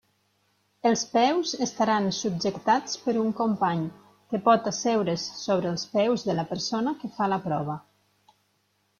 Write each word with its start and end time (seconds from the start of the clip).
Els 0.91 1.01
peus 1.09 1.49
estaran 1.65 2.07
subjectats 2.19 2.95
per 3.03 3.13
un 3.23 3.27
company, 3.39 3.83
que 4.31 4.39
pot 4.47 4.69
asseure's 4.71 5.25
sobre 5.41 5.69
els 5.73 5.83
peus 5.97 6.25
de 6.31 6.37
la 6.39 6.47
persona 6.55 6.95
que 7.03 7.11
fa 7.19 7.29
la 7.35 7.39
prova. 7.45 7.77